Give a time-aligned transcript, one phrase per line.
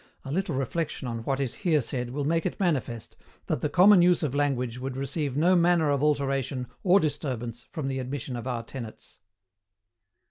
[0.25, 3.15] A little reflexion on what is here said will make it manifest
[3.45, 7.87] that the common use of language would receive no manner of alteration or disturbance from
[7.87, 9.19] the admission of our tenets.